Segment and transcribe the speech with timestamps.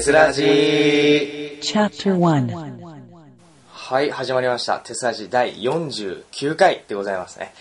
[0.00, 2.80] テスラジー Chapter 1
[3.68, 4.78] はい、始まりました。
[4.78, 7.52] テスラジ第49回でございますね。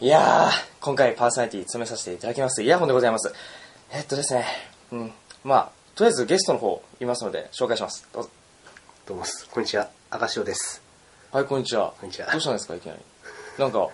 [0.00, 3.34] いやー、今回パーソナリティ務めさせていただきます、イヤホンでございます。
[3.90, 4.46] えっとですね、
[4.92, 5.12] うん、
[5.42, 8.08] まあ、とりあえずゲストの方いますので紹介します。
[8.12, 8.30] どうぞ。
[9.08, 9.90] どうも、こんにちは。
[10.08, 10.80] 赤潮です。
[11.32, 11.94] はい、こんにちは。
[12.00, 13.00] こんにちはどうしたんですか、いきなり。
[13.58, 13.88] なんか、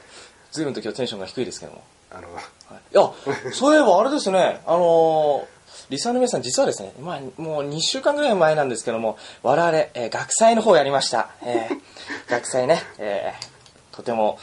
[0.53, 1.83] 随分と今日テンションが低いですけども。
[2.11, 2.45] あの、はい、
[2.93, 5.58] いや、そういえばあれですね、あのー
[5.91, 11.31] リサーの皆さん、実はですね、まあ、もう2週間ぐらい前なんですけども、我々、えー学祭の方やりました。
[11.43, 11.81] えー
[12.31, 13.49] 学祭ね、えー
[13.97, 14.39] とても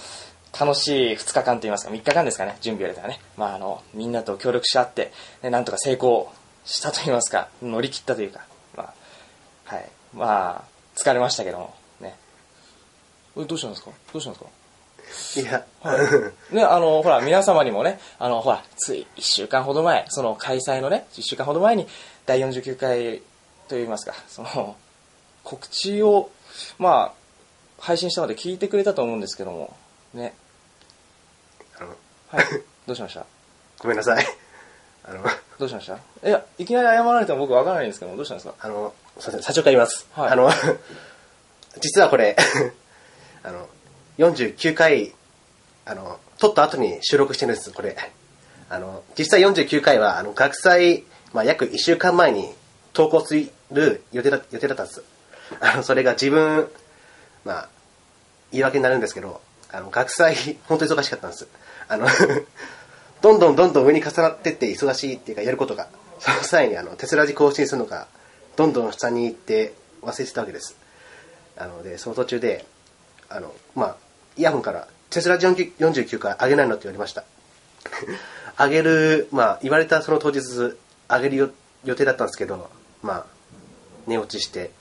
[0.58, 5.12] 楽しい2日間といいますか、3日間ですかね、準備をやれたらね、まあ、あの、みんなと協力し合って、
[5.44, 6.32] ね、なんとか成功
[6.66, 8.42] したといいますか、乗り切ったというか、
[8.76, 8.94] ま
[9.70, 12.16] あ、はい、まあ、疲れましたけども、ね。
[13.38, 13.92] えどうしたんですか？
[14.14, 14.50] どうしたんですか？
[15.38, 15.66] いや、
[16.52, 21.88] ね、あの、ほら、皆様にもね、あの、ほら、つい1週間ほど前、その開催のね、1週間ほど前に、
[22.26, 23.22] 第49回
[23.68, 24.76] といいますか、その、
[25.44, 26.30] 告知を、
[26.80, 29.76] まあ、配信したので聞いてくれたと思うんですけども、
[30.14, 30.34] ね。
[31.78, 31.90] あの、
[32.30, 32.46] はい。
[32.88, 33.26] どうしました？
[33.80, 34.26] ごめんなさい。
[35.04, 35.24] あの、
[35.60, 36.28] どうしました？
[36.28, 38.56] いや、いきなり謝られても僕わからないんですけども、どうしたんですか？
[38.60, 40.08] あの、すいません、社長から言います。
[40.14, 40.50] はいあの、
[41.80, 42.36] 実はこれ、
[43.44, 43.68] あの、
[44.18, 45.14] 49回、
[45.86, 47.96] あの、撮った後に収録してるんです、これ。
[48.70, 52.50] あの、実際49回は、あの、学祭、まあ、約1週間前に
[52.94, 53.36] 投稿す
[53.72, 55.04] る予定だ予定だったんです。
[55.60, 56.70] あの、それが自分、
[57.44, 57.70] まあ、
[58.52, 61.48] 言い訳になるんですけど、あの、学祭、本当に忙しかったんです。
[61.88, 62.08] あの、
[63.22, 65.88] どんどんどんどん上に重なってって忙しいっていうかやることが、
[66.20, 68.08] その際にあの、テスラジ更新するのが、
[68.56, 70.76] どんどん下に行って忘れてたわけです。
[71.58, 72.66] なので、その途中で、
[73.30, 73.98] あの、まあ、
[74.38, 77.24] イヤホンから、テスラジ49回上げないのって言われました。
[78.64, 81.50] 上げる、まあ、言われたその当日、上げるよ
[81.84, 82.70] 予定だったんですけど、
[83.02, 83.26] まあ、
[84.08, 84.72] 寝落ちして、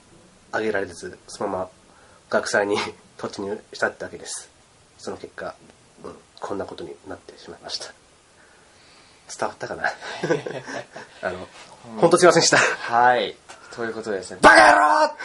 [0.53, 1.69] 上げられず、そのまま
[2.29, 2.77] 学祭に
[3.17, 4.49] 突入したってわけです。
[4.97, 5.55] その結果、
[6.03, 7.93] うん、こんなことになってしまいました。
[9.37, 9.91] 伝わったかな？
[11.21, 11.47] あの、
[11.99, 12.57] 本当すいませんでした。
[12.57, 13.35] はい。
[13.75, 15.15] ということでですね、バカ野郎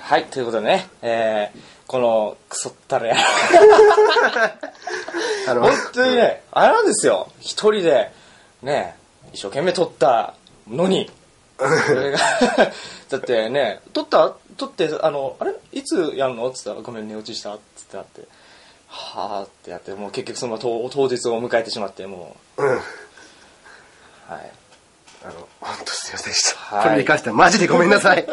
[0.00, 3.16] はい、ということでね、えー、このクソったれや。
[5.48, 7.30] あの、本当にね、あれなんですよ。
[7.40, 8.10] 一人で、
[8.62, 8.96] ね、
[9.32, 10.34] 一生懸命撮った
[10.68, 11.10] のに、
[11.58, 12.18] それが、
[13.10, 15.54] だってね、撮った撮って、あの、あれ？
[15.72, 16.48] いつやるの？
[16.48, 17.62] って言ったら、ごめん、寝落ちしたって
[17.92, 18.28] 言ってあって、
[18.88, 22.66] はーってやって、もう結局その当当日を迎えてしまって、もうん。
[22.66, 22.80] う、はい。
[25.24, 26.58] あの、本当すいませんでした。
[26.76, 28.26] はいこれに関してはマジでごめんなさい。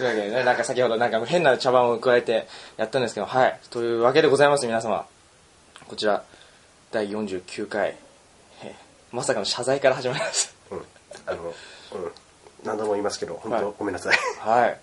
[0.00, 3.60] というわけでね、なんか先ほどなんか変な茶番を加えてやったんですけど、はい。
[3.68, 5.04] というわけでございます、皆様。
[5.88, 6.24] こちら、
[6.90, 7.96] 第49回、
[8.64, 10.82] えーまさかの謝罪から始まりましうん。
[11.26, 11.52] あの、うん。
[12.64, 14.16] 何度も言いますけど、本はい当ごめんなさい。
[14.42, 14.50] た。
[14.50, 14.80] はい。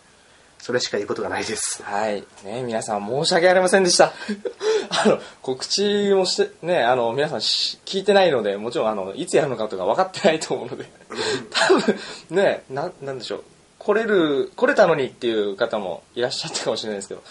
[0.60, 1.82] それしか言うことがないです。
[1.82, 2.24] はい。
[2.44, 4.14] ね、皆さん申し訳ありませんでした。
[5.04, 10.92] あの、告知もして、ね、あの、皆さんし聞いてないので、もちろん、あの、いつやるのかとか分かってないと思うので、
[11.50, 12.00] 多分、
[12.30, 13.44] ね、な、なんでしょう。
[13.88, 17.24] 来れる、来れたのにっていう方もいらっしゃったかもしれないですけど、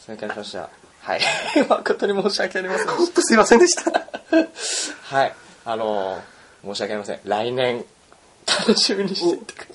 [0.00, 0.68] それからしました。
[1.02, 1.20] はい。
[1.70, 3.92] 誠に申し訳ありません本当すいませんでした。
[3.92, 4.00] た。
[5.16, 5.34] はい。
[5.64, 6.20] あの、
[6.64, 7.20] 申し訳ありません。
[7.24, 7.84] 来年、
[8.44, 9.74] 楽しみにしていてください。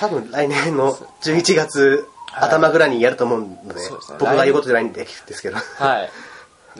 [0.00, 0.92] 多分来年の
[1.22, 5.56] 11月頭ぐらいにやると思うので、そうですね僕が言うことじゃないんでですけど。
[5.56, 6.10] はい。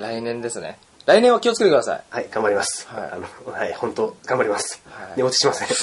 [0.01, 0.81] 来年ですね。
[1.05, 2.03] 来年は気をつけてください。
[2.11, 2.89] はい、頑張ります。
[2.89, 4.83] はいあの、はい、本当頑張ります。
[4.91, 5.69] はい寝落ちしません。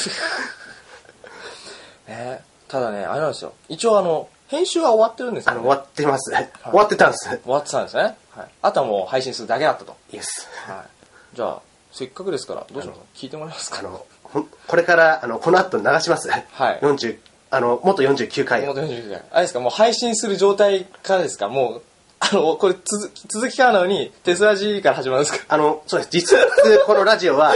[2.13, 3.53] ねただね、あれなんですよ。
[3.69, 5.69] 一応あの、編集は終わってるんですあの、よ、ね。
[5.69, 6.31] 終わってます。
[6.31, 7.29] 終わってたんです。
[7.43, 8.01] 終わってたんですね。
[8.31, 8.47] はい。
[8.63, 9.95] あとはもう配信するだけだったと。
[10.11, 10.49] イエス。
[10.65, 11.35] はい。
[11.35, 11.59] じゃあ、
[11.91, 13.77] せっかくですから、どうしますか聞いてもらえますか？
[13.77, 16.27] あの、ほんこれから、あの、この後流します。
[16.31, 17.17] はい40、
[17.51, 18.65] あの、元49回。
[18.65, 19.59] もう49回あれですか？
[19.59, 21.47] もう配信する状態からですか？
[21.47, 21.81] もう、
[22.21, 25.45] あの、これ続き、続きからなのに、テスラ G から始まるんですか？
[25.53, 26.09] あの、そうです。
[26.11, 26.47] 実は、
[26.87, 27.53] このラジオは、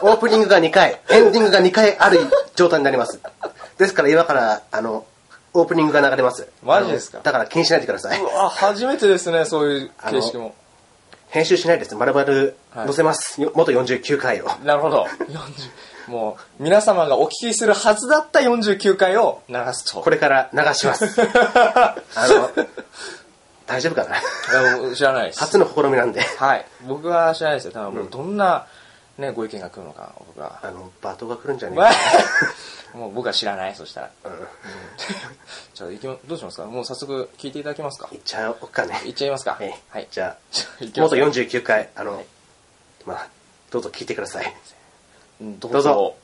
[0.00, 2.20] オープニングが2回、エンディングが2回ある
[2.56, 3.20] 状態になります。
[3.78, 5.04] ですから今から、あの、
[5.52, 6.48] オープニングが流れます。
[6.62, 7.20] マジですか？
[7.22, 10.54] だから気にしないでくださいうわ、初めてですね、そういう形式も。
[11.28, 11.94] 編集しないです。
[11.96, 13.40] まるまるはい載せます。
[13.42, 14.48] よ元49回を。
[14.64, 15.06] なるほど。
[16.06, 20.00] 40、もう、皆様がお聞きするはずだった49回を流すと。
[20.00, 21.06] これから流します。
[21.22, 21.94] あ
[22.28, 22.50] の、
[23.66, 24.94] 大丈夫かな？
[24.94, 25.40] 知らないです。
[25.40, 26.20] 初の試みなんで。
[26.20, 26.66] はい。
[26.86, 27.72] 僕は知らないですよ。
[27.72, 28.66] 多分どんな、
[29.18, 30.58] ね、ご意見が来るのか、僕は。
[30.62, 31.94] あの、バトが来るんじゃねえまか
[32.94, 34.10] あ もう僕は知らない、そしたら。
[34.24, 34.30] な。
[34.30, 34.48] うん。
[35.74, 36.64] じゃあ、行きま、どうしますか？
[36.66, 38.08] もう早速聞いていただけますか？
[38.12, 39.00] いっちゃおうかね。
[39.04, 39.56] 行っちゃいますか？
[39.60, 40.08] ええはい。
[40.10, 40.36] じゃあ
[40.96, 42.24] 元か49回、あの、
[43.06, 43.28] まあ、
[43.70, 44.56] どうぞ聞いてください。
[45.40, 45.74] うんどうぞ。
[45.74, 46.16] どうぞ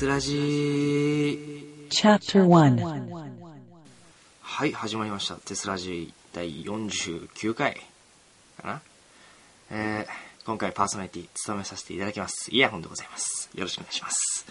[0.00, 2.82] スラジー Chapter 1
[4.40, 5.34] はい始まりました。
[5.34, 7.74] テスラジー第49回。
[8.62, 8.80] かな？
[9.70, 12.50] えー、今回パーソナリティ務めさせていただきます。
[12.50, 13.50] イヤホンでございます。
[13.54, 14.46] よろしくお願いします。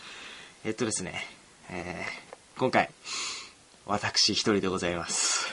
[0.65, 1.15] えっとですね
[1.71, 2.91] えー、今回
[3.87, 5.47] 私一人でございます。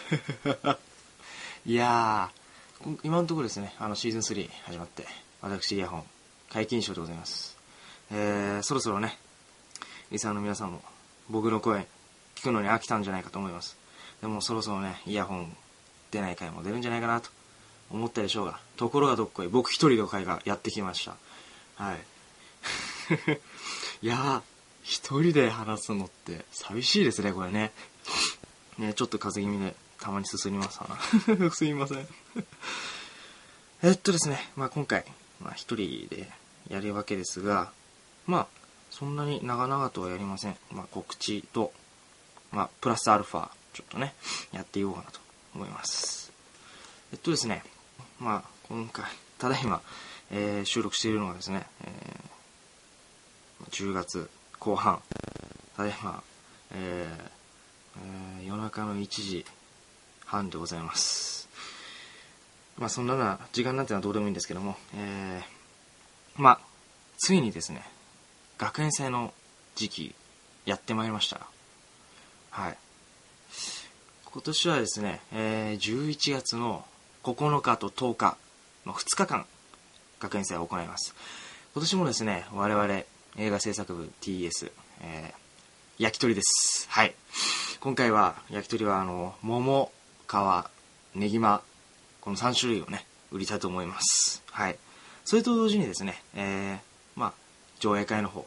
[1.64, 5.06] いやー今のところですねあのシーズン3始まって
[5.40, 6.04] 私イヤホン
[6.50, 7.56] 解禁賞でございます。
[8.10, 9.18] えー、そろそろね
[10.10, 10.82] リサーの皆さんも
[11.28, 11.86] 僕の声
[12.36, 13.76] 聞くのに飽きたんじゃないかと思います。
[14.20, 15.56] でもそろそろねイヤホン
[16.10, 17.30] 出ない回も出るんじゃないかなと
[17.90, 21.16] 思ったでしょうがところがどっこい僕一人の回がやってきました。
[21.76, 21.98] はい。
[24.02, 24.42] いやー
[24.82, 27.72] 一人で話すのって寂しいですねこれね。
[28.78, 30.98] ねちょっと風邪気味でたまにすすりますわ
[31.38, 31.50] な。
[31.50, 32.08] すいません。
[33.82, 35.04] えっとですね、まあ、今回、
[35.40, 36.30] まあ、一人で
[36.68, 37.72] やるわけですが
[38.26, 38.46] まあ
[38.90, 41.72] そんなに長々とはやりません、まあ、告知と、
[42.52, 44.14] まあ、プラスアルファちょっとね
[44.52, 45.20] やっていこうかなと
[45.54, 46.32] 思います。
[47.12, 47.62] えっとですね
[48.18, 49.04] まあ今回
[49.38, 49.82] ただいま、
[50.30, 55.02] えー収録しているのはですね、えー10月後半
[55.76, 56.22] ただいま、
[56.72, 57.30] えー
[58.40, 59.44] えー夜中の1時
[60.24, 61.48] 半でございます。
[62.78, 66.60] まあそんなな時間なんてのはどうでもいいんですけども、えーまあ
[67.18, 67.95] ついにですね
[68.58, 69.34] 学園祭の
[69.74, 70.14] 時期
[70.64, 71.46] やってまいりました。
[72.50, 72.76] はい。
[74.24, 76.84] 今年はですね、えー11月の
[77.22, 78.36] 9日と10日
[78.86, 79.46] の2日間
[80.20, 81.14] 学園祭を行います。
[81.74, 82.86] 今年もですね我々
[83.36, 85.46] 映画制作部 TS、えー
[85.98, 86.86] 焼き鳥です。
[86.90, 87.14] はい。
[87.80, 89.90] 今回は焼き鳥はあの桃
[90.28, 90.34] 皮
[91.14, 91.62] ねぎま
[92.20, 94.42] この3種類をね売りたいと思います。
[94.50, 94.78] はい。
[95.24, 96.78] それと同時にですねえー
[97.18, 97.32] まあ
[97.86, 98.44] 上映会の方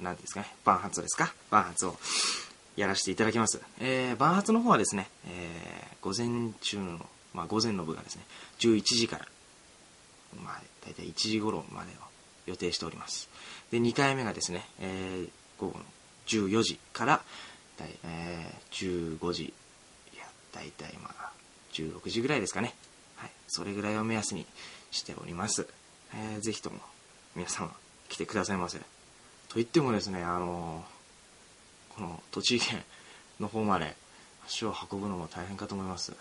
[0.00, 1.96] 何ですかね万発ですか万発を
[2.76, 6.98] やらせていただきます、えー、万発の方はですね、えー午前中の、
[7.32, 8.24] まあ、午前の部がですね
[8.58, 9.26] 11時から
[10.44, 11.94] まあ大体1時頃までを
[12.46, 13.28] 予定しております。
[13.70, 15.28] で2回目がですね、えー
[15.60, 15.84] 午後の
[16.26, 17.22] 14時から
[17.78, 21.30] だい、えー15時いや大体まあ
[21.72, 22.74] 16時ぐらいですかね。
[23.14, 24.44] はいそれぐらいを目安に
[24.90, 25.68] しております、
[26.14, 26.80] えーぜひとも
[27.36, 27.72] 皆様
[28.12, 28.78] 来てくださいませ。
[28.78, 28.84] と
[29.54, 30.84] 言ってもですねあの
[31.88, 32.82] この栃木県
[33.40, 33.96] の方まで
[34.46, 36.12] 足を運ぶのも大変かと思います。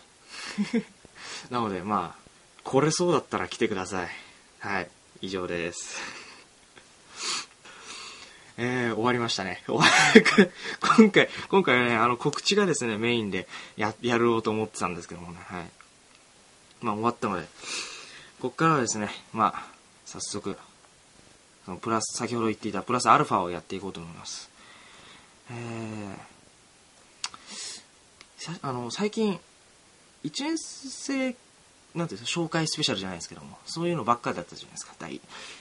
[1.51, 2.29] なのでまあ
[2.63, 4.09] 来れそうだったら来てください。
[4.59, 4.89] はい
[5.19, 5.99] 以上です。
[8.57, 9.61] えー、終わりましたね。
[9.67, 15.69] 今回、今回はね、あの告知がですね、メインでや、やろうと思ってたんですけどもね、はい。
[16.81, 17.47] まあ終わったので、
[18.39, 19.65] こっからはですね、まあ、
[20.05, 20.57] 早速、
[21.71, 24.49] のプラス、先ほど言っていたプラスアルファをやっていこうと思います。
[25.49, 29.39] えー、あの、最近、
[30.23, 31.35] 1年生
[31.95, 34.93] なんていう紹介スペシャルじゃないですけどもそういうのばっかりだったじゃないですか。
[34.99, 35.19] 第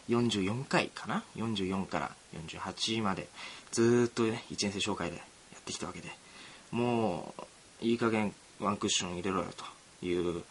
[0.09, 3.29] 44回かな？44から48まで
[3.73, 5.23] ずっとね1年生紹介でや
[5.59, 6.09] ってきたわけで
[6.71, 7.35] も
[7.83, 9.47] ういい加減ワンクッション入れろよ
[10.01, 10.43] という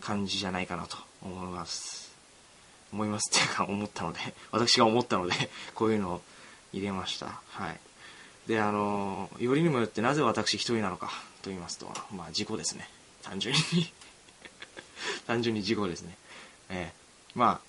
[0.00, 2.05] 感じじゃないかなと思います。
[2.96, 4.18] 思います っていうか思ったので
[4.50, 5.34] 私が思ったので
[5.74, 6.22] こういうのを
[6.72, 7.80] 入れましたはい
[8.48, 11.08] であのよりにもよってなぜ私一人なのか
[11.42, 12.88] と言いますとまあ事故ですね
[13.22, 13.92] 単純に
[15.26, 16.16] 単純に事故ですね。
[16.68, 17.60] えーま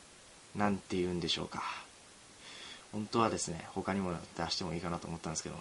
[0.55, 1.63] あ、なんて言うんでしょうか。
[2.91, 5.55] 本当はですね、他にも出してもいいかなと思ったんですけど、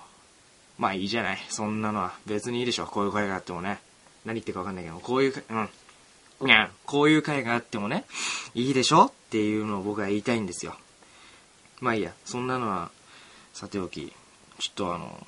[0.79, 1.39] まあいいじゃない。
[1.49, 2.87] そんなのは別にいいでしょ。
[2.87, 3.81] こういう会があってもね。
[4.25, 5.69] 何言ってるかわかんないけど、こういう、うん。
[6.85, 8.05] こういう会があってもね、
[8.55, 10.75] いいでしょっていうのを僕は言いたいんですよ。
[11.83, 12.91] まあいいや、そんなのは
[13.53, 14.15] さておき、
[14.59, 15.27] ちょっとあの、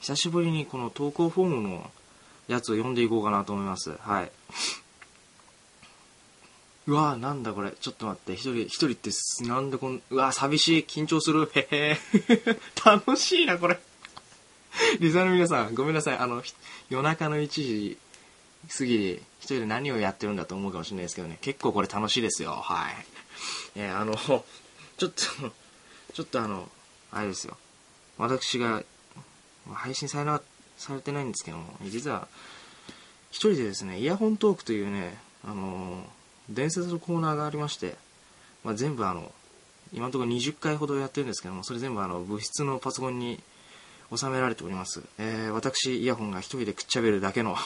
[0.00, 1.90] 久しぶりにこの投稿フォームの
[2.48, 3.92] やつを読んでいこうかなと思います。
[4.00, 4.30] はい。
[6.86, 7.70] うわーなんだこれ。
[7.70, 9.08] ちょっと待って一人一人って
[9.48, 10.84] なんでこんうわー寂しい。
[10.86, 11.50] 緊張する。
[11.54, 11.98] へへ。
[12.84, 13.80] 楽しいなこれ。
[14.98, 16.18] リザの皆さんごめんなさい。
[16.18, 16.42] あの
[16.90, 17.96] 夜中の1時
[18.68, 21.38] 過ぎに一人で何をやってるんだと思うかもしれないですけどね。
[21.40, 22.52] 結構これ楽しいですよ。
[22.52, 22.94] はい。
[23.76, 25.14] えーあのちょっと
[26.12, 26.68] ちょっとあの
[27.10, 27.56] あれですよ。
[28.18, 28.82] 私が
[29.72, 30.42] 配信されな
[30.76, 32.28] されてないんですけども実は
[33.30, 36.04] 一人でですねイヤホントークというねあの
[36.48, 37.94] 伝説のコーナーがありまして、
[38.64, 39.30] まあ、全部あの
[39.92, 43.40] 今のところ20回ほどやってるんですけどもそれ全部あの物質のパソコンに
[44.14, 47.56] 収められております、えー私イヤホンが一人でくっちゃべるだけの、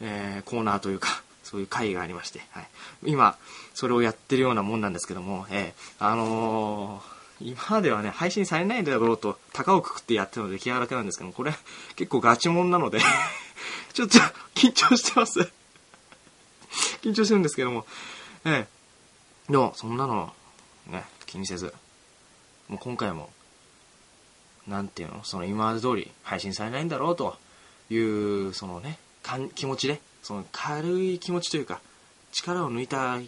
[0.00, 2.68] えーコーナーというかそういう回がありまして、はい、
[3.04, 3.36] 今
[3.74, 11.52] それをやってるようなもんなんですけども、えーあのー今まではね、配信されないだろうと、高をくくってやってるので気が楽なんですけども、これ、
[11.96, 13.00] 結構ガチモンなので
[13.92, 14.18] ちょっと
[14.54, 15.40] 緊張してます。
[17.02, 17.86] 緊張してるんですけども、
[18.44, 18.66] え
[19.48, 19.52] え。
[19.52, 20.32] でも、そんなの、
[20.86, 21.74] ね、気にせず、
[22.68, 23.30] もう今回も、
[24.66, 27.36] なんていうの、その今まで通り配信されないんだろうと
[27.90, 31.80] いう、そのね、かん気持ちで、その軽い気持ちというか、
[32.30, 33.18] 力を抜いた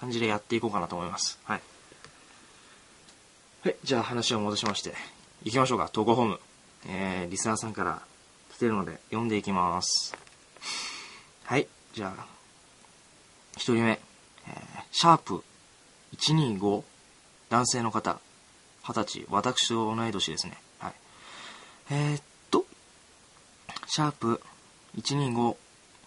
[0.00, 1.38] 感じでやっていこうかなと思います。
[1.44, 1.62] はい。
[3.64, 4.94] はい、じゃあ話を戻しまして、
[5.42, 6.40] 行きましょうか、投稿フォーム。
[6.86, 8.02] えー、リスナーさんから
[8.54, 10.16] 来てるので、読んでいきます。
[11.44, 12.26] はい、じゃあ、
[13.56, 15.44] 一人目、えー、シャープ
[16.16, 16.82] 125、
[17.50, 18.18] 男性の方、
[18.82, 20.56] 二十歳、私と同い年ですね。
[20.78, 20.94] はい。
[21.90, 22.64] えー、っと、
[23.86, 24.40] シャープ
[24.98, 25.56] 125、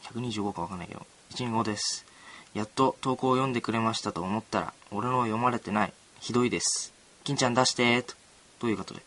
[0.04, 2.06] 125かわかんないけど、125です。
[2.54, 5.94] やっと投稿を読んでくれましたと思ったら、俺の読まれてない。
[6.20, 6.94] ひどいです。
[7.24, 8.14] 金ちゃん出してと。
[8.60, 9.02] ということで？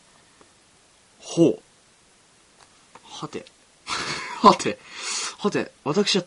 [1.19, 1.59] ほう。
[3.03, 3.45] はて。
[4.43, 4.77] はて。
[5.39, 6.25] はて、私は、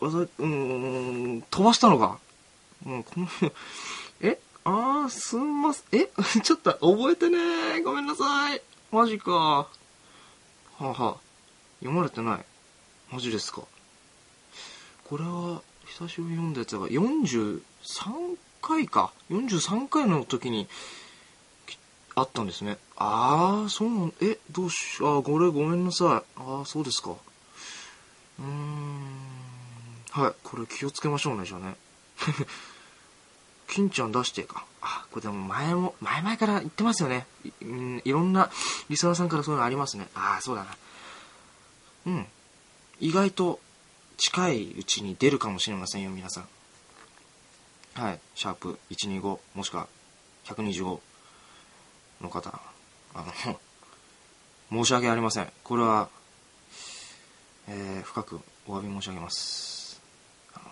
[0.00, 2.18] わたうーん、飛ばしたのか？
[2.84, 3.28] もう、この、
[4.20, 4.38] え？
[4.64, 6.00] あー、すんません。
[6.00, 6.08] え？
[6.42, 7.82] ちょっと覚えてねー。
[7.82, 8.62] ごめんなさい。
[8.90, 9.30] マジか。
[9.30, 9.68] は、
[10.78, 11.16] は、
[11.80, 12.44] 読まれてない。
[13.14, 13.62] マジですか。
[15.04, 17.60] これは、久しぶりに読んだやつが43
[18.60, 19.12] 回か。
[19.30, 20.66] 43回の時に、
[22.16, 22.76] あったんですね。
[22.96, 26.40] あー、そうなん、え、どうし、あー、これごめんなさい。
[26.40, 27.12] あー、そうですか。
[27.12, 29.04] うーん。
[30.10, 31.76] はい、これ気をつけましょうね、じゃあね。
[33.68, 34.66] 金ちゃん出してか。
[34.82, 37.26] あ、これでも前も、前々から言ってますよね。
[37.44, 38.50] い,、うん、いろんな
[38.88, 40.08] リスナーさんからそういうのありますね。
[40.16, 40.76] あー、そうだな。
[42.06, 42.26] うん。
[43.00, 43.60] 意外と
[44.16, 46.48] 近いうちに出るかもしれませんよ、皆さん。
[47.94, 49.88] はい、シャープ125、もしくは
[50.44, 51.00] 125
[52.20, 52.60] の方、
[53.14, 53.58] あの、
[54.84, 55.52] 申し訳ありません。
[55.62, 56.08] これは、
[57.68, 60.00] えー深くお詫び申し上げます。
[60.54, 60.64] あの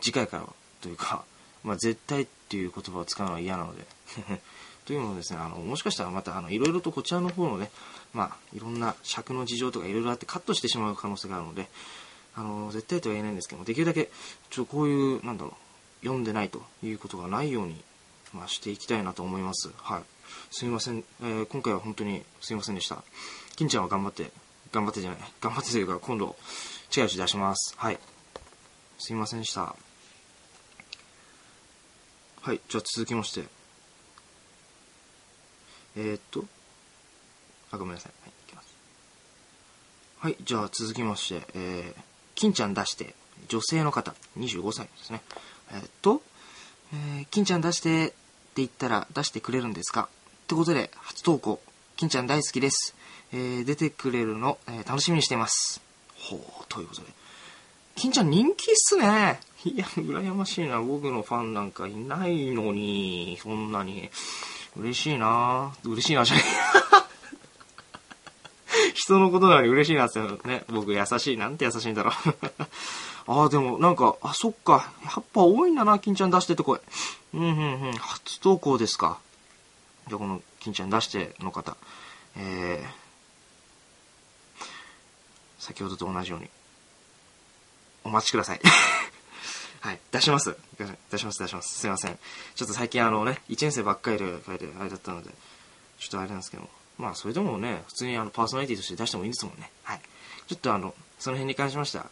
[0.00, 1.24] 次回からはというか、
[1.64, 3.86] まあ、絶対っていう言葉を使うのは嫌なので、
[4.88, 7.70] というのもですね、あの、もしかしたらまた、あの、いろいろとこちらの方のね、
[8.14, 11.68] まあ、いろんな尺の事情とかいろいろあってカットしてしまう可能性があるので、
[12.34, 14.10] あの、絶対とは言えないんですけども、できるだけ、
[14.48, 17.84] ちょこういう、なんだろう、読んでないということがないように、
[18.32, 19.68] まあ、していきたいなと思います。
[19.76, 20.02] はい。
[20.50, 23.04] すみません、えー今回は本当にすみませんでした。
[23.56, 24.32] 金ちゃんは頑張って、
[24.72, 26.34] 頑張ってじゃない、頑張ってというか、今度、
[26.96, 27.74] 違ううち出します。
[27.76, 27.98] はい。
[28.98, 29.76] すみませんでした。
[32.40, 33.57] はい、じゃあ続きまして。
[36.00, 36.44] えー、っと、
[37.72, 38.12] あ、ごめんなさい。
[38.22, 38.68] はい、いきます。
[40.20, 42.00] はい、じゃあ続きまして、えー、
[42.36, 43.14] 金ちゃん出して、
[43.48, 45.22] 女性の方、25歳ですね。
[45.72, 46.22] えーっと、
[46.92, 48.14] えー、金ちゃん出してって
[48.56, 50.02] 言ったら出してくれるんですか？
[50.02, 51.60] ってことで、初投稿、
[51.96, 52.94] 金ちゃん大好きです。
[53.32, 55.80] えー、出てくれるの、えー楽しみにしています。
[56.16, 57.08] ほう、ということで。
[57.96, 59.40] 金ちゃん人気っすね。
[59.64, 60.80] いや、羨ましいな。
[60.80, 64.08] 僕のファンなんかいないのに、そんなに。
[64.78, 66.36] 嬉しいな嬉しいな、じゃ
[68.94, 70.64] 人のことなのに嬉しいなってね。
[70.68, 71.36] 僕優しい。
[71.36, 72.14] なんて優しいんだろう。
[73.26, 74.92] ああ、でもなんか、あ、そっか。
[75.04, 76.80] やっぱ多いんだな、金ちゃん出してって声。
[77.34, 77.92] うん、うん、うん。
[77.94, 79.18] 初投稿ですか。
[80.06, 81.76] じゃあこの金ちゃん出しての方。
[82.36, 84.64] えー、
[85.58, 86.48] 先ほどと同じように、
[88.04, 88.60] お待ちください。
[89.80, 90.56] はい、出します。
[91.10, 91.78] 出します、出します。
[91.78, 92.18] すいません。
[92.54, 95.30] ちょっと最近あのね、1年生ばっかりで書いてあれだったので、
[95.98, 96.68] ちょっとあれなんですけど、
[96.98, 99.70] まあそれでもね、普通にあのパーソナリティとして出してもいいんですもんね。
[99.84, 100.00] はい。
[100.48, 102.06] ちょっとあの、その辺に関しましては、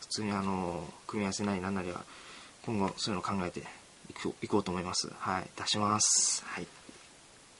[0.00, 2.04] 普通にあの、組み合わせないなんなりは、
[2.64, 3.62] 今後そういうのを考えてい
[4.14, 5.10] こういこうと思います。
[5.18, 6.44] はい、出します。
[6.46, 6.66] はい。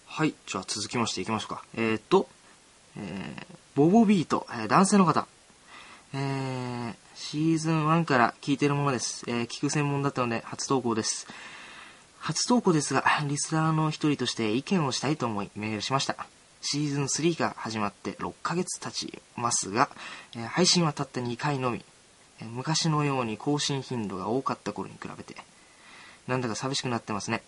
[0.07, 1.65] はい、じゃあ続きましていきましょうか。
[1.75, 2.29] えー、っと、
[2.97, 5.27] えー、ボボビート、えー男性の方。
[6.15, 9.25] えー、シーズン1から聞いてるものです。
[9.27, 11.27] えー聞く専門だったので初投稿です。
[12.21, 16.27] 初投稿ですが、リスナーの一人として意見をしたいと思いメールしました。
[16.61, 19.89] シーズン3が始まって6ヶ月経ちますが、
[20.37, 21.83] えー配信はたった2回のみ。
[22.41, 25.37] えー昔のように更新頻度が多かった頃に比べて、
[26.29, 27.43] なんだか寂しくなってますね。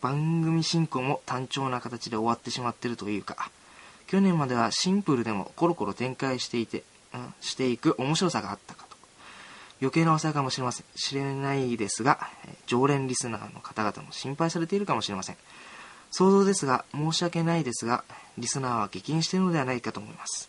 [0.00, 3.52] 番組進行も単調な形で終わってしまってるというか、
[4.08, 6.82] 去年まではシンプルでもコロコロ展開していて、
[7.14, 8.91] うん、していく面白さがあったかと。
[9.82, 10.86] 余計なお世話かもしれません。
[10.94, 12.30] 知れないですが、
[12.66, 15.36] 常連リスナーの方々も心配されているかもしれません。
[16.12, 18.04] 想像ですが、申し訳ないですが、
[18.38, 20.48] リスナーは激減しているのではないかと思います。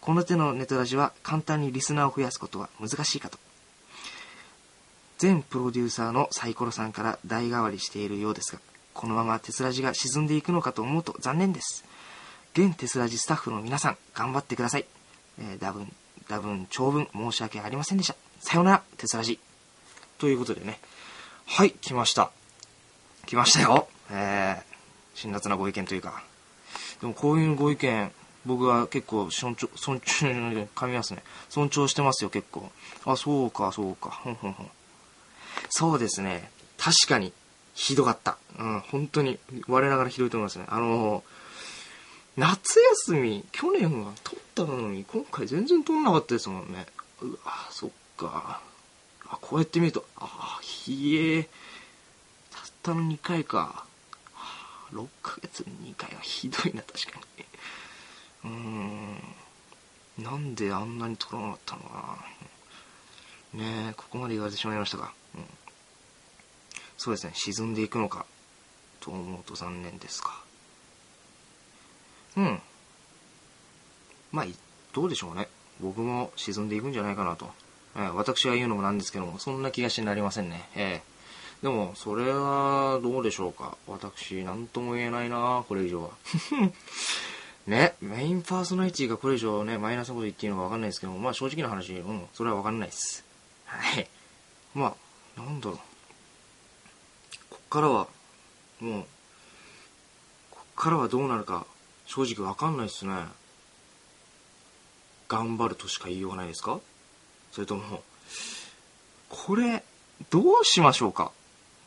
[0.00, 3.38] この手のネトラジは簡単にリスナーを増やすことは難しいかと。
[5.22, 8.60] 前プロデューサーのサイコロさんから代替わりしているようですが、
[8.94, 11.84] このままテスラジが沈んでいくのかと思うと残念です。
[12.54, 14.86] 現テスラジスタッフの皆さん、頑張ってください。
[15.38, 15.92] えー、多分、
[16.28, 18.16] 多分、長文申し訳ありませんでした。
[18.40, 19.38] さようなら、テスラジ。
[20.18, 20.80] ということでね。
[21.46, 22.30] はい、来ました。
[23.26, 23.88] 来ましたよ。
[24.10, 24.62] えー、
[25.14, 26.22] 辛辣なご意見というか。
[27.00, 28.12] でもこういうご意見、
[28.44, 30.26] 僕は結構尊重、尊重、
[30.74, 31.22] 噛みますね。
[31.48, 32.70] 尊重してますよ、結構。
[33.04, 34.10] あ、そうか、そうか。
[34.10, 34.70] ほんほんほん。
[35.70, 36.50] そうですね。
[36.78, 37.32] 確かに、
[37.74, 38.38] ひどかった。
[38.58, 40.66] うん、本当に、我ながらひどいと思いますね。
[40.68, 41.22] あのー
[42.36, 46.86] 夏休み、去年は取ったのに、今回全然取んなかったですもんね。
[47.20, 48.62] うわ、そっか。
[49.26, 51.42] あ、こうやって見ると、あ、ひえ。
[52.50, 53.84] たったの2回か。
[54.92, 57.20] 6ヶ月に2回はひどいな、確か
[58.44, 58.50] に。
[58.50, 60.24] うーん。
[60.24, 62.18] なんであんなに取らなかったのか
[63.52, 63.60] な。
[63.60, 65.12] ねえ、ここまで言われてしまいましたか。
[65.34, 65.44] うん。
[66.96, 68.24] そうですね、沈んでいくのか、
[69.00, 70.42] と思うと残念ですか。
[72.36, 72.62] うん。
[74.36, 74.46] まあ、
[74.92, 75.48] どうでしょうね。
[75.80, 77.48] 僕も沈んでいくんじゃないかなと。
[77.96, 80.68] えー、私が言うのもなんですけども、そんな気がしてなりませんね。
[80.74, 83.78] えー、でも、それはどうでしょうか。
[83.86, 86.10] 私、なんとも言えないなこれ以上は。
[87.66, 93.24] ね、メインパーソナリティがこれ以上ね、マイナスなこと言っていいのかわかんないですけども、まあ正直な話、うん、それはわかんないです。
[93.64, 94.06] はい。
[94.74, 94.94] ま
[95.38, 95.78] あ、なんだろう。
[97.48, 98.06] こっからは、
[98.80, 99.06] もう、
[100.50, 101.66] こっからはどうなるか、
[102.04, 103.14] 正直わかんないっすね。
[105.28, 106.80] 頑張るとしか言いようがないですか？
[107.52, 108.02] それとも、
[109.28, 109.82] これ、
[110.30, 111.32] どうしましょうか？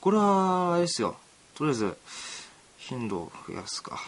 [0.01, 1.17] これは、あれですよ。
[1.55, 1.97] とりあえず、
[2.77, 3.99] 頻度を増やすか。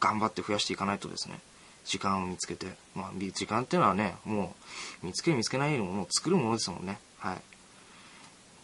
[0.00, 1.38] 頑張って増やしていかないとですね、
[1.84, 4.54] 時間を見つけて、まあ、時間っていうのはね、も
[5.02, 6.98] う、見つける見つけないよりも、もう作るものですもんね。
[7.18, 7.34] は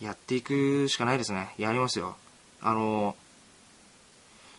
[0.00, 0.04] い。
[0.04, 1.54] やっていくしかないですね。
[1.58, 2.16] やりますよ。
[2.60, 3.16] あの、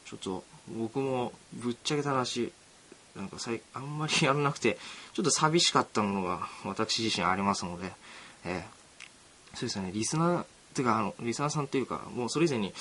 [0.05, 0.43] ちょっと、
[0.77, 2.51] 僕も、ぶっちゃけた話、
[3.17, 4.77] なんかさい、あんまりやらなくて、
[5.13, 7.91] ちょっと寂しかったものが、私自身ありますので、
[8.45, 10.45] えー、そうですね、リスナー、っ
[10.77, 12.71] ていうか、あの、リスナーさんっていうか、もうそれ以前に、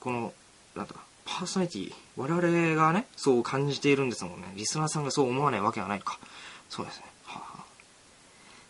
[0.00, 0.34] この、
[0.74, 4.52] なんだか、パーソナリティ、我々がね、そう感じているんですもんね。
[4.56, 6.18] リスナーさんがそう思わないわけはないか。
[6.68, 7.04] そうですね。
[7.24, 7.64] はあ、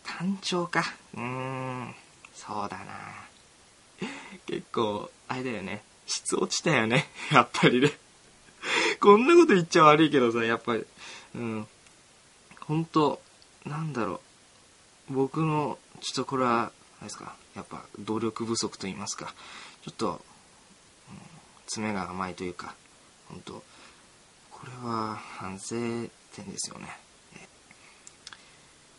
[0.04, 0.84] 単調か。
[1.14, 1.94] うーん、
[2.34, 4.08] そうだな。
[4.46, 5.82] 結構、あれだよね。
[6.06, 7.06] 質落ちたよね。
[7.32, 7.92] やっぱりね。
[9.00, 10.84] こんなこと言っちゃ悪いけどさ、やっぱり。
[11.36, 11.66] うん。
[12.60, 13.20] 本当
[13.64, 14.20] なんだろ
[15.10, 15.14] う。
[15.14, 17.36] 僕の、ちょっとこれは、あれですか。
[17.54, 19.34] やっぱ、努力不足と言いますか。
[19.82, 20.24] ちょっと、
[21.66, 22.74] 詰めが甘いというか、
[23.28, 23.62] 本当
[24.50, 26.88] これは反省点ですよね。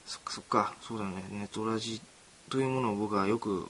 [0.05, 2.01] そっかそっか、そうだね、ネトラジ
[2.49, 3.69] というものを僕はよく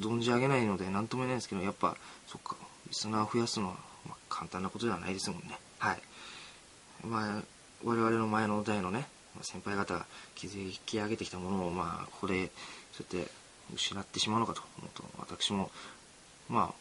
[0.00, 2.56] 存じ上げないので何とも言えないですけど、やっぱ、そっか、
[2.88, 3.74] リスナーを増やすのは、
[4.06, 5.58] まあ、簡単なことではないですもんね。
[5.78, 6.02] はい。
[7.04, 7.42] まあ、
[7.84, 9.06] 我々の前の代のね、
[9.42, 10.54] 先輩方が築
[10.86, 12.50] き上げてきたものを、まあ、ここで、
[12.92, 13.30] そうやって
[13.74, 15.70] 失ってしまうのかと思うと、私も、
[16.48, 16.74] まあ、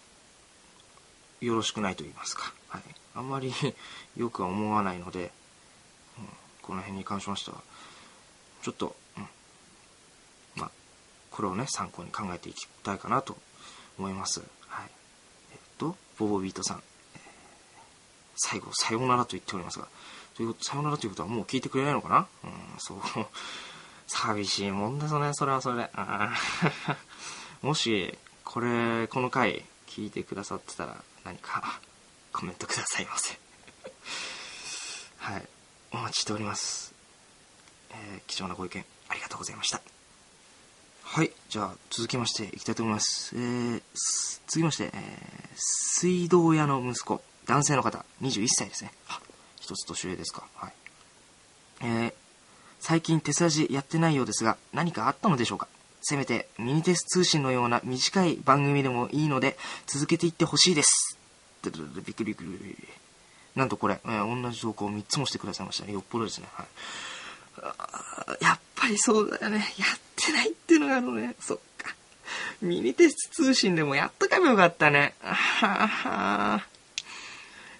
[1.45, 2.81] よろしくないと言いますか、はい、
[3.15, 3.53] あんまり
[4.17, 5.31] よくは思わないので、
[6.17, 6.27] うん、
[6.63, 7.61] この辺に関しましては
[8.63, 9.29] ちょっと、うん、
[10.55, 10.71] まあ
[11.29, 13.37] これをね参考に考えていきたいかなと
[13.99, 14.91] 思います、はい、
[15.51, 16.83] えっとボボビートさん、
[18.35, 19.87] 最後さようならと言っておりますが
[20.37, 22.27] ということさよならということはもう聞いてくれないのかな？
[22.43, 22.99] うんそう。
[24.05, 25.91] 寂しいもんですねそれはそれで。
[27.63, 31.79] もしこれこの回聞いてくださってたら何か
[32.31, 33.39] コメントくださいませ。
[35.17, 35.47] はい。
[35.89, 36.93] お待ちしております、
[37.89, 39.81] えー、貴重なご意見ありがとうございました。
[41.01, 41.31] はい。
[41.49, 43.35] じゃあ続きましていきたいと思います。
[43.35, 43.81] えー、
[44.45, 48.93] 続きまして、えー、水道屋の息子男性の方21歳ですね。
[49.67, 50.73] 一つ年上ですかはい
[51.81, 52.13] えー、
[52.79, 55.67] 最近手スラやってないようですが何かあったのでしょうか
[56.01, 61.19] せめてミニテス通信のような短い番組でもいいので続けていってほしいです。
[61.63, 62.77] びっくりびっくりびっくり。
[63.57, 65.91] なんとこれ、えー、同じ投稿を3つもしてくださいましたね。
[65.91, 66.47] よっぽどですね。
[66.53, 66.63] は
[68.39, 68.43] い。
[68.43, 69.57] やっぱりそうだよね。
[69.57, 71.35] やってないっていうのがあるのね。
[71.41, 71.93] そっか。
[72.61, 75.15] ミニテス通信でもやっとけばよかったね。
[75.21, 76.63] あはは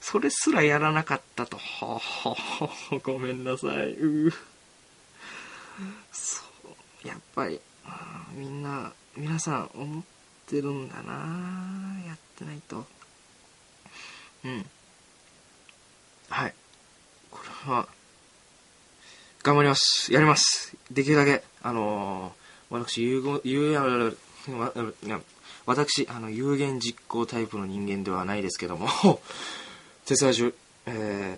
[0.09, 1.57] それすらやらなかったと。
[1.57, 3.91] ははごめんなさい。
[3.91, 4.31] う
[6.13, 6.43] そ
[7.03, 7.05] う。
[7.05, 7.59] やっぱり、
[8.33, 10.03] みんな皆さん思っ
[10.49, 11.11] てるんだな。
[12.07, 12.85] やってないと。
[14.45, 14.65] うん。
[16.29, 16.53] はい。
[17.29, 17.89] これは
[19.43, 20.13] 頑張ります。
[20.13, 20.77] やります。
[20.89, 23.81] できるだけあのー、私有言有わ
[25.03, 25.19] な
[25.65, 28.87] 私、あの、有言実行タイプの人間ではないですけども、
[30.07, 30.53] 鉄ラジオ、
[30.85, 31.37] え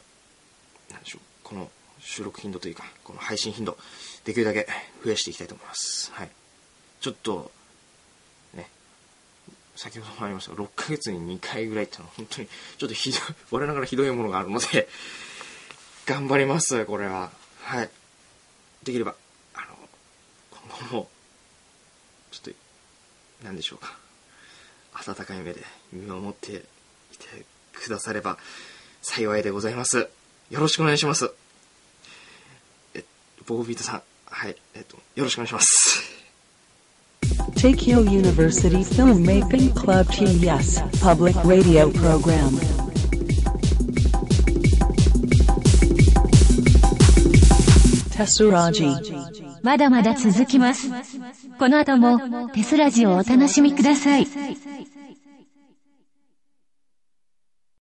[0.89, 3.75] ー、なんでしょう、この収録頻度というか、この配信頻度、
[4.25, 4.67] できるだけ
[5.03, 6.11] 増やしていきたいと思います。
[6.13, 6.29] はい。
[7.01, 7.51] ちょっと、
[8.53, 8.69] ね、
[9.75, 14.87] 先ほどもありましたが6ヶ月に2回ぐらいっていうのは本当に、ちょっとひどい、我ながらひどいものがあるので、
[16.05, 17.31] 頑張ります、これは。
[17.63, 17.89] はい。
[18.83, 19.15] できれば、
[19.55, 19.65] あの、
[20.51, 21.09] 今後も、
[22.29, 22.53] ちょっ
[23.41, 23.97] と、なんでしょうか。
[24.93, 28.37] 温かい目で見守っていてくだされば
[29.01, 30.09] 幸いでございます。
[30.49, 31.31] よろしくお願いします。
[32.93, 33.03] え、
[33.45, 36.19] ボービートさん、はい、えっと、よろしくお願いします。
[37.55, 42.57] Tokyo University Filmmaking Club TES Public Radio Program.
[48.15, 49.59] Tessuraji.
[49.61, 50.89] まだまだ続きます。
[51.57, 54.27] この後もテスラジをお楽しみください。